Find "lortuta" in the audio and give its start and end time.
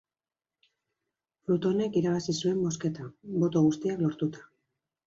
4.09-4.49